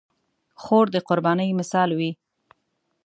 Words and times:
خور 0.61 0.85
د 0.93 0.95
قربانۍ 1.07 1.49
مثال 1.59 1.89
وي. 1.97 2.11